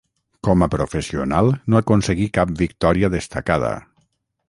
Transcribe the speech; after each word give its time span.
Com 0.45 0.63
a 0.65 0.67
professional 0.75 1.53
no 1.73 1.81
aconseguí 1.81 2.29
cap 2.39 2.57
victòria 2.65 3.15
destacada. 3.19 3.75